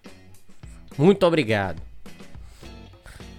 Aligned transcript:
Muito 0.99 1.25
obrigado. 1.25 1.88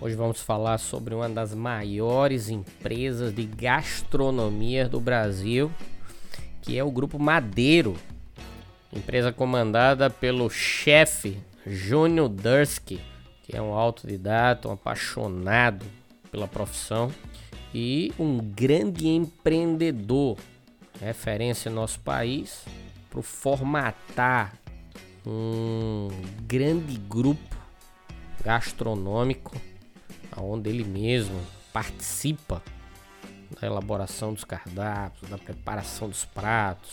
Hoje 0.02 0.16
vamos 0.16 0.41
falar 0.41 0.77
sobre 0.77 1.13
uma 1.13 1.27
das 1.27 1.53
maiores 1.53 2.48
empresas 2.48 3.35
de 3.35 3.44
gastronomia 3.44 4.88
do 4.88 4.98
Brasil, 4.98 5.69
que 6.61 6.78
é 6.78 6.83
o 6.86 6.89
Grupo 6.89 7.19
Madeiro. 7.19 7.97
Empresa 8.94 9.33
comandada 9.33 10.09
pelo 10.09 10.50
chefe 10.50 11.38
Júnior 11.67 12.30
Dursky, 12.30 13.02
que 13.44 13.58
é 13.58 13.61
um 13.61 13.73
autodidata, 13.73 14.69
um 14.69 14.72
apaixonado 14.72 15.86
pela 16.31 16.47
profissão 16.47 17.11
e 17.75 18.13
um 18.17 18.38
grande 18.38 19.06
empreendedor, 19.06 20.38
referência 21.02 21.69
em 21.69 21.73
nosso 21.73 22.00
país, 22.00 22.63
para 23.09 23.22
formatar 23.22 24.53
um 25.28 26.08
grande 26.47 26.97
grupo 26.97 27.58
gastronômico 28.41 29.52
onde 30.38 30.69
ele 30.69 30.83
mesmo 30.83 31.39
participa 31.73 32.61
da 33.59 33.67
elaboração 33.67 34.33
dos 34.33 34.44
cardápios, 34.44 35.30
da 35.30 35.38
preparação 35.38 36.08
dos 36.08 36.25
pratos, 36.25 36.91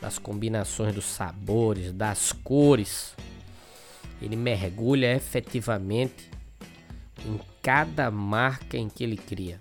das 0.00 0.18
combinações 0.18 0.94
dos 0.94 1.04
sabores, 1.04 1.92
das 1.92 2.32
cores. 2.32 3.14
Ele 4.20 4.36
mergulha 4.36 5.14
efetivamente 5.14 6.30
em 7.24 7.40
cada 7.62 8.10
marca 8.10 8.76
em 8.76 8.88
que 8.88 9.04
ele 9.04 9.16
cria. 9.16 9.60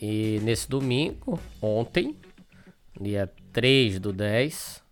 E 0.00 0.40
nesse 0.42 0.68
domingo, 0.68 1.40
ontem, 1.60 2.16
dia 3.00 3.30
3 3.52 3.98
do 3.98 4.12
10, 4.12 4.82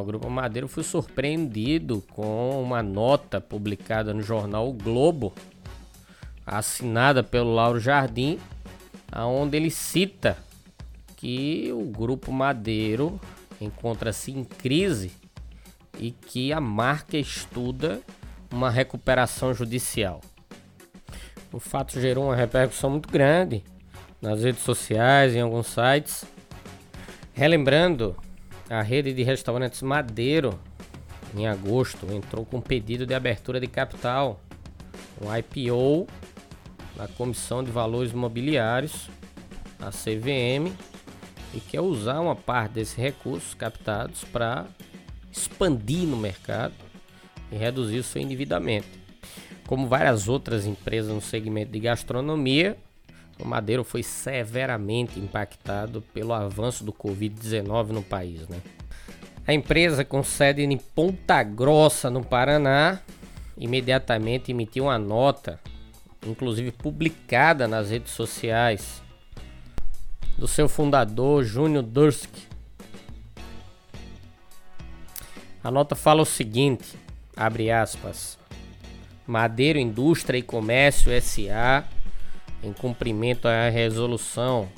o 0.00 0.04
Grupo 0.04 0.28
Madeiro 0.30 0.66
foi 0.66 0.82
surpreendido 0.82 2.02
com 2.12 2.62
uma 2.62 2.82
nota 2.82 3.40
publicada 3.40 4.12
no 4.12 4.22
jornal 4.22 4.68
o 4.68 4.72
Globo 4.72 5.32
assinada 6.46 7.22
pelo 7.22 7.54
Lauro 7.54 7.78
Jardim, 7.78 8.38
aonde 9.10 9.56
ele 9.56 9.70
cita 9.70 10.36
que 11.16 11.70
o 11.72 11.84
grupo 11.84 12.32
Madeiro 12.32 13.20
encontra-se 13.60 14.32
em 14.32 14.42
crise 14.42 15.12
e 15.98 16.10
que 16.10 16.52
a 16.52 16.60
marca 16.60 17.16
estuda 17.16 18.00
uma 18.50 18.70
recuperação 18.70 19.54
judicial. 19.54 20.20
O 21.52 21.60
fato 21.60 22.00
gerou 22.00 22.24
uma 22.24 22.36
repercussão 22.36 22.90
muito 22.90 23.08
grande 23.08 23.62
nas 24.20 24.42
redes 24.42 24.62
sociais, 24.62 25.34
em 25.34 25.40
alguns 25.40 25.66
sites. 25.66 26.24
Relembrando, 27.34 28.16
a 28.70 28.82
rede 28.82 29.12
de 29.12 29.22
restaurantes 29.22 29.82
Madeiro, 29.82 30.58
em 31.36 31.46
agosto, 31.46 32.06
entrou 32.12 32.44
com 32.44 32.60
pedido 32.60 33.06
de 33.06 33.14
abertura 33.14 33.60
de 33.60 33.66
capital, 33.66 34.40
um 35.20 35.28
IPO 35.36 36.06
da 36.96 37.08
Comissão 37.08 37.62
de 37.62 37.70
Valores 37.70 38.12
Imobiliários, 38.12 39.08
a 39.80 39.90
CVM, 39.90 40.72
e 41.54 41.60
quer 41.60 41.80
usar 41.80 42.20
uma 42.20 42.36
parte 42.36 42.72
desses 42.72 42.94
recursos 42.94 43.54
captados 43.54 44.24
para 44.24 44.66
expandir 45.30 46.06
no 46.06 46.16
mercado 46.16 46.74
e 47.50 47.56
reduzir 47.56 47.98
o 47.98 48.02
seu 48.02 48.22
endividamento. 48.22 48.88
Como 49.66 49.86
várias 49.86 50.28
outras 50.28 50.66
empresas 50.66 51.12
no 51.12 51.20
segmento 51.20 51.72
de 51.72 51.80
gastronomia, 51.80 52.76
o 53.38 53.46
Madeiro 53.46 53.84
foi 53.84 54.02
severamente 54.02 55.18
impactado 55.18 56.02
pelo 56.14 56.32
avanço 56.32 56.84
do 56.84 56.92
Covid-19 56.92 57.88
no 57.88 58.02
país. 58.02 58.46
Né? 58.48 58.58
A 59.46 59.52
empresa, 59.52 60.04
com 60.04 60.22
sede 60.22 60.62
em 60.62 60.76
Ponta 60.76 61.42
Grossa, 61.42 62.08
no 62.10 62.24
Paraná, 62.24 63.00
imediatamente 63.56 64.50
emitiu 64.50 64.84
uma 64.84 64.98
nota 64.98 65.58
inclusive 66.26 66.70
publicada 66.70 67.66
nas 67.66 67.90
redes 67.90 68.12
sociais, 68.12 69.02
do 70.36 70.48
seu 70.48 70.68
fundador, 70.68 71.44
Júnior 71.44 71.82
Durski. 71.82 72.48
A 75.62 75.70
nota 75.70 75.94
fala 75.94 76.22
o 76.22 76.26
seguinte, 76.26 76.96
abre 77.36 77.70
aspas, 77.70 78.38
Madeiro 79.26 79.78
Indústria 79.78 80.38
e 80.38 80.42
Comércio 80.42 81.12
SA, 81.20 81.84
em 82.62 82.72
cumprimento 82.72 83.46
à 83.46 83.68
resolução 83.68 84.68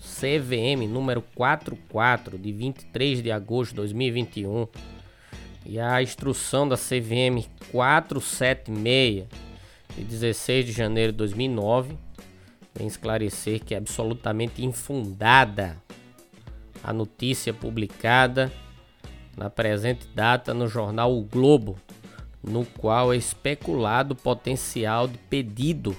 CVM 0.00 0.88
número 0.88 1.22
44 1.34 2.38
de 2.38 2.52
23 2.52 3.22
de 3.22 3.30
agosto 3.30 3.70
de 3.70 3.76
2021 3.76 4.66
e 5.64 5.78
a 5.78 6.02
instrução 6.02 6.68
da 6.68 6.76
CVM 6.76 7.46
476 7.70 9.47
de 9.98 10.04
16 10.04 10.66
de 10.66 10.72
janeiro 10.72 11.10
de 11.10 11.18
2009, 11.18 11.98
vem 12.72 12.86
esclarecer 12.86 13.64
que 13.64 13.74
é 13.74 13.78
absolutamente 13.78 14.64
infundada 14.64 15.76
a 16.84 16.92
notícia 16.92 17.52
publicada 17.52 18.52
na 19.36 19.50
presente 19.50 20.06
data 20.14 20.54
no 20.54 20.68
jornal 20.68 21.16
O 21.16 21.22
Globo, 21.22 21.76
no 22.42 22.64
qual 22.64 23.12
é 23.12 23.16
especulado 23.16 24.14
o 24.14 24.16
potencial 24.16 25.08
de 25.08 25.18
pedido 25.18 25.96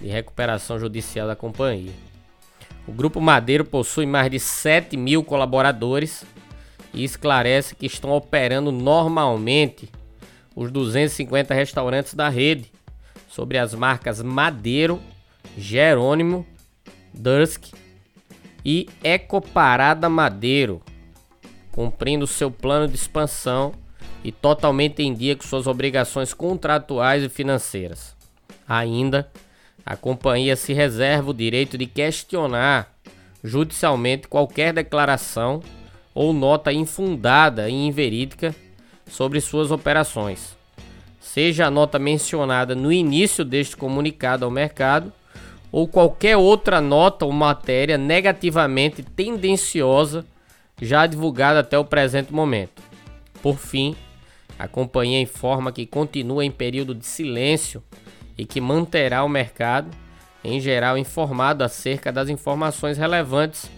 de 0.00 0.06
recuperação 0.06 0.78
judicial 0.78 1.26
da 1.26 1.34
companhia. 1.34 1.92
O 2.86 2.92
Grupo 2.92 3.20
Madeiro 3.20 3.64
possui 3.64 4.06
mais 4.06 4.30
de 4.30 4.38
7 4.38 4.96
mil 4.96 5.24
colaboradores 5.24 6.24
e 6.92 7.02
esclarece 7.02 7.74
que 7.74 7.86
estão 7.86 8.12
operando 8.12 8.70
normalmente 8.70 9.90
os 10.54 10.70
250 10.70 11.52
restaurantes 11.52 12.14
da 12.14 12.28
rede, 12.28 12.70
sobre 13.34 13.58
as 13.58 13.74
marcas 13.74 14.22
Madeiro, 14.22 15.00
Jerônimo, 15.58 16.46
Dusk 17.12 17.74
e 18.64 18.88
Ecoparada 19.02 20.08
Madeiro, 20.08 20.80
cumprindo 21.72 22.28
seu 22.28 22.48
plano 22.48 22.86
de 22.86 22.94
expansão 22.94 23.72
e 24.22 24.30
totalmente 24.30 25.02
em 25.02 25.12
dia 25.12 25.34
com 25.34 25.42
suas 25.42 25.66
obrigações 25.66 26.32
contratuais 26.32 27.24
e 27.24 27.28
financeiras. 27.28 28.14
Ainda, 28.68 29.28
a 29.84 29.96
companhia 29.96 30.54
se 30.54 30.72
reserva 30.72 31.32
o 31.32 31.34
direito 31.34 31.76
de 31.76 31.86
questionar 31.86 32.94
judicialmente 33.42 34.28
qualquer 34.28 34.72
declaração 34.72 35.60
ou 36.14 36.32
nota 36.32 36.72
infundada 36.72 37.68
e 37.68 37.72
inverídica 37.72 38.54
sobre 39.08 39.40
suas 39.40 39.72
operações 39.72 40.56
seja 41.24 41.66
a 41.66 41.70
nota 41.70 41.98
mencionada 41.98 42.74
no 42.74 42.92
início 42.92 43.44
deste 43.46 43.74
comunicado 43.76 44.44
ao 44.44 44.50
mercado 44.50 45.10
ou 45.72 45.88
qualquer 45.88 46.36
outra 46.36 46.82
nota 46.82 47.24
ou 47.24 47.32
matéria 47.32 47.96
negativamente 47.96 49.02
tendenciosa 49.02 50.24
já 50.80 51.06
divulgada 51.06 51.60
até 51.60 51.78
o 51.78 51.84
presente 51.84 52.32
momento. 52.32 52.82
Por 53.42 53.56
fim, 53.56 53.96
a 54.58 54.68
companhia 54.68 55.18
informa 55.18 55.72
que 55.72 55.86
continua 55.86 56.44
em 56.44 56.50
período 56.50 56.94
de 56.94 57.06
silêncio 57.06 57.82
e 58.36 58.44
que 58.44 58.60
manterá 58.60 59.24
o 59.24 59.28
mercado, 59.28 59.90
em 60.44 60.60
geral, 60.60 60.98
informado 60.98 61.64
acerca 61.64 62.12
das 62.12 62.28
informações 62.28 62.98
relevantes 62.98 63.70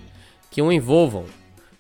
que 0.50 0.60
o 0.60 0.72
envolvam 0.72 1.25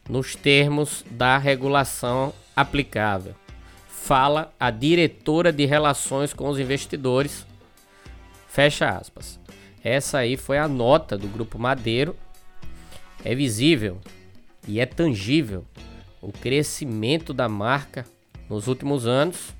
nos 0.08 0.36
termos 0.36 1.04
da 1.10 1.36
regulação 1.36 2.32
aplicável 2.54 3.34
fala 4.06 4.54
a 4.58 4.70
diretora 4.70 5.52
de 5.52 5.66
relações 5.66 6.32
com 6.32 6.48
os 6.48 6.58
investidores. 6.60 7.44
Fecha 8.46 8.88
aspas. 8.88 9.40
Essa 9.82 10.18
aí 10.18 10.36
foi 10.36 10.58
a 10.58 10.68
nota 10.68 11.18
do 11.18 11.26
Grupo 11.26 11.58
Madeiro. 11.58 12.14
É 13.24 13.34
visível 13.34 13.98
e 14.68 14.78
é 14.78 14.86
tangível 14.86 15.64
o 16.22 16.30
crescimento 16.30 17.34
da 17.34 17.48
marca 17.48 18.06
nos 18.48 18.68
últimos 18.68 19.08
anos. 19.08 19.52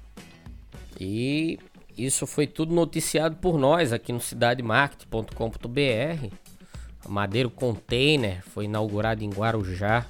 E 1.00 1.58
isso 1.98 2.24
foi 2.24 2.46
tudo 2.46 2.72
noticiado 2.72 3.34
por 3.36 3.58
nós 3.58 3.92
aqui 3.92 4.12
no 4.12 4.20
cidademarket.com.br. 4.20 6.30
Madeiro 7.08 7.50
Container 7.50 8.44
foi 8.44 8.66
inaugurado 8.66 9.24
em 9.24 9.30
Guarujá. 9.30 10.06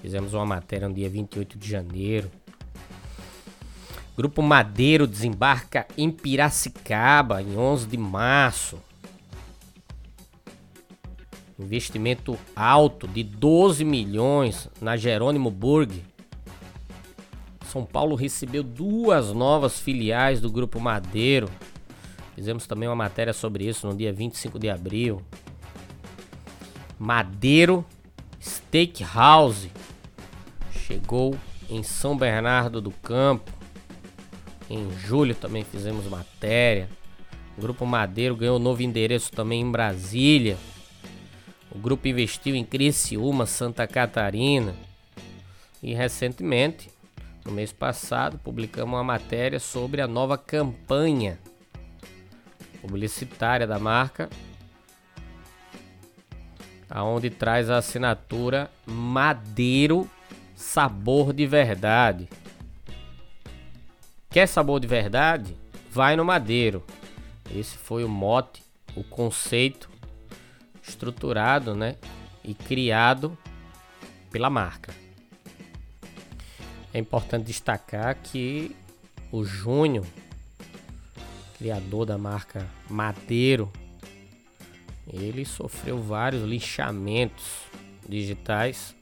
Fizemos 0.00 0.32
uma 0.32 0.46
matéria 0.46 0.88
no 0.88 0.94
dia 0.94 1.10
28 1.10 1.58
de 1.58 1.68
janeiro. 1.68 2.30
Grupo 4.20 4.42
Madeiro 4.42 5.06
desembarca 5.06 5.86
em 5.96 6.10
Piracicaba 6.10 7.40
em 7.40 7.56
11 7.56 7.86
de 7.86 7.96
março. 7.96 8.78
Investimento 11.58 12.38
alto 12.54 13.08
de 13.08 13.24
12 13.24 13.82
milhões 13.82 14.68
na 14.78 14.94
Jerônimo 14.94 15.50
Burg. 15.50 16.04
São 17.64 17.86
Paulo 17.86 18.14
recebeu 18.14 18.62
duas 18.62 19.32
novas 19.32 19.80
filiais 19.80 20.38
do 20.38 20.50
Grupo 20.50 20.78
Madeiro. 20.78 21.48
Fizemos 22.34 22.66
também 22.66 22.90
uma 22.90 22.94
matéria 22.94 23.32
sobre 23.32 23.66
isso 23.66 23.86
no 23.86 23.96
dia 23.96 24.12
25 24.12 24.58
de 24.58 24.68
abril. 24.68 25.22
Madeiro 26.98 27.86
Steakhouse 28.38 29.72
chegou 30.72 31.34
em 31.70 31.82
São 31.82 32.14
Bernardo 32.18 32.82
do 32.82 32.90
Campo. 32.90 33.59
Em 34.70 34.88
julho 34.96 35.34
também 35.34 35.64
fizemos 35.64 36.06
matéria. 36.06 36.88
O 37.58 37.60
Grupo 37.60 37.84
Madeiro 37.84 38.36
ganhou 38.36 38.60
novo 38.60 38.82
endereço 38.82 39.32
também 39.32 39.62
em 39.62 39.70
Brasília. 39.70 40.56
O 41.72 41.78
grupo 41.78 42.06
investiu 42.06 42.54
em 42.54 42.64
Criciúma, 42.64 43.46
Santa 43.46 43.84
Catarina. 43.88 44.76
E 45.82 45.92
recentemente, 45.92 46.88
no 47.44 47.50
mês 47.50 47.72
passado, 47.72 48.38
publicamos 48.38 48.94
uma 48.94 49.02
matéria 49.02 49.58
sobre 49.58 50.00
a 50.00 50.06
nova 50.06 50.38
campanha 50.38 51.36
publicitária 52.80 53.66
da 53.66 53.78
marca, 53.78 54.30
aonde 56.88 57.28
traz 57.28 57.68
a 57.68 57.78
assinatura 57.78 58.70
Madeiro 58.86 60.08
Sabor 60.54 61.32
de 61.32 61.46
Verdade. 61.46 62.28
Quer 64.30 64.46
sabor 64.46 64.78
de 64.78 64.86
verdade? 64.86 65.56
Vai 65.90 66.14
no 66.14 66.24
Madeiro. 66.24 66.84
Esse 67.52 67.76
foi 67.76 68.04
o 68.04 68.08
mote, 68.08 68.62
o 68.94 69.02
conceito 69.02 69.90
estruturado, 70.86 71.74
né, 71.74 71.96
e 72.44 72.54
criado 72.54 73.36
pela 74.30 74.48
marca. 74.48 74.94
É 76.94 76.98
importante 76.98 77.46
destacar 77.46 78.16
que 78.22 78.74
o 79.32 79.44
Júnior, 79.44 80.06
criador 81.58 82.06
da 82.06 82.16
marca 82.16 82.64
Madeiro, 82.88 83.70
ele 85.12 85.44
sofreu 85.44 86.00
vários 86.00 86.42
linchamentos 86.44 87.62
digitais 88.08 88.94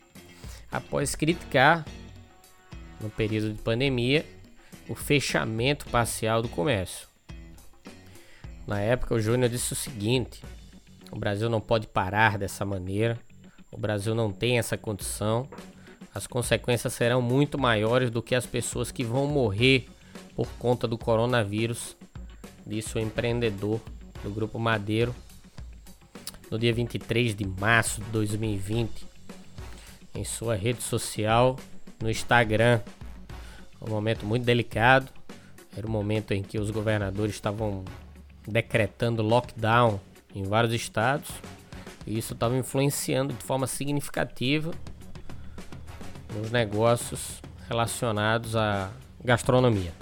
após 0.73 1.15
criticar, 1.15 1.85
no 2.99 3.11
período 3.11 3.53
de 3.53 3.63
pandemia, 3.63 4.25
o 4.89 4.95
fechamento 4.95 5.87
parcial 5.87 6.43
do 6.43 6.49
comércio. 6.49 7.09
Na 8.67 8.81
época, 8.81 9.15
o 9.15 9.21
Júnior 9.21 9.51
disse 9.51 9.73
o 9.73 9.77
seguinte: 9.77 10.43
o 11.11 11.19
Brasil 11.19 11.49
não 11.49 11.61
pode 11.61 11.87
parar 11.87 12.39
dessa 12.39 12.65
maneira. 12.65 13.19
O 13.71 13.79
Brasil 13.79 14.15
não 14.15 14.33
tem 14.33 14.59
essa 14.59 14.77
condição. 14.77 15.49
As 16.15 16.27
consequências 16.27 16.93
serão 16.93 17.21
muito 17.21 17.59
maiores 17.59 18.11
do 18.11 18.23
que 18.23 18.35
as 18.35 18.47
pessoas 18.47 18.91
que 18.91 19.05
vão 19.05 19.27
morrer 19.27 19.89
por 20.35 20.49
conta 20.59 20.87
do 20.87 20.97
coronavírus, 20.97 21.97
disse 22.67 22.97
o 22.97 23.01
empreendedor 23.01 23.81
do 24.23 24.31
Grupo 24.31 24.59
Madeiro 24.59 25.15
no 26.51 26.59
dia 26.59 26.73
23 26.73 27.35
de 27.35 27.47
março 27.47 28.01
de 28.01 28.11
2020 28.11 29.07
em 30.15 30.25
sua 30.25 30.55
rede 30.55 30.83
social 30.83 31.57
no 32.01 32.11
Instagram. 32.11 32.81
Um 33.81 33.91
momento 33.91 34.27
muito 34.27 34.45
delicado. 34.45 35.11
Era 35.77 35.87
o 35.87 35.91
momento 35.91 36.33
em 36.33 36.43
que 36.43 36.59
os 36.59 36.71
governadores 36.71 37.35
estavam 37.35 37.85
decretando 38.47 39.23
lockdown 39.23 40.01
em 40.35 40.43
vários 40.45 40.73
estados. 40.73 41.31
E 42.07 42.19
isso 42.19 42.33
estava 42.33 42.57
influenciando 42.57 43.35
de 43.35 43.45
forma 43.45 43.67
significativa 43.67 44.73
nos 46.35 46.51
negócios 46.51 47.41
relacionados 47.69 48.57
à 48.57 48.91
gastronomia. 49.23 49.93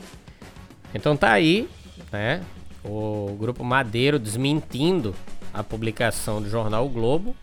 Então 0.95 1.17
tá 1.17 1.33
aí, 1.33 1.69
né? 2.13 2.43
O 2.85 3.37
grupo 3.39 3.65
Madeiro 3.65 4.19
desmentindo 4.19 5.15
a 5.53 5.63
publicação 5.63 6.41
do 6.41 6.49
jornal 6.49 6.87
o 6.87 6.89
Globo. 6.89 7.35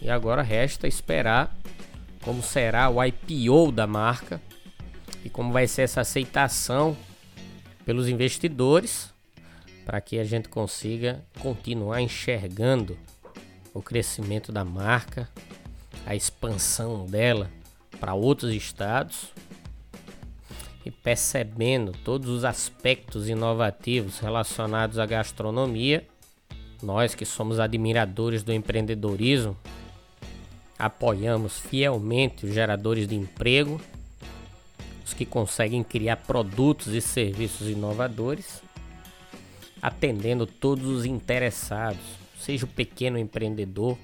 E 0.00 0.08
agora 0.08 0.42
resta 0.42 0.86
esperar 0.86 1.54
como 2.22 2.42
será 2.42 2.88
o 2.88 3.02
IPO 3.02 3.72
da 3.72 3.86
marca 3.86 4.40
e 5.24 5.30
como 5.30 5.52
vai 5.52 5.66
ser 5.66 5.82
essa 5.82 6.00
aceitação 6.00 6.96
pelos 7.84 8.08
investidores 8.08 9.12
para 9.84 10.00
que 10.00 10.18
a 10.18 10.24
gente 10.24 10.48
consiga 10.48 11.24
continuar 11.40 12.02
enxergando 12.02 12.98
o 13.72 13.80
crescimento 13.80 14.52
da 14.52 14.64
marca, 14.64 15.28
a 16.04 16.14
expansão 16.14 17.06
dela 17.06 17.50
para 17.98 18.14
outros 18.14 18.52
estados 18.52 19.32
e 20.84 20.90
percebendo 20.90 21.92
todos 22.04 22.28
os 22.28 22.44
aspectos 22.44 23.28
inovativos 23.28 24.18
relacionados 24.18 24.98
à 24.98 25.06
gastronomia. 25.06 26.06
Nós 26.82 27.14
que 27.14 27.24
somos 27.24 27.58
admiradores 27.58 28.42
do 28.42 28.52
empreendedorismo, 28.52 29.56
apoiamos 30.78 31.58
fielmente 31.58 32.46
os 32.46 32.54
geradores 32.54 33.08
de 33.08 33.16
emprego, 33.16 33.80
os 35.08 35.14
que 35.14 35.24
conseguem 35.24 35.82
criar 35.82 36.16
produtos 36.16 36.88
e 36.88 37.00
serviços 37.00 37.68
inovadores 37.68 38.62
atendendo 39.80 40.46
todos 40.46 40.86
os 40.86 41.04
interessados, 41.04 42.02
seja 42.38 42.64
o 42.64 42.68
pequeno 42.68 43.18
empreendedor 43.18 43.96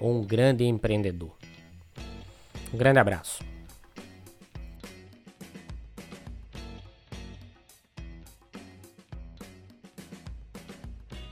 ou 0.00 0.18
um 0.18 0.24
grande 0.24 0.64
empreendedor. 0.64 1.36
Um 2.72 2.78
grande 2.78 2.98
abraço. 2.98 3.42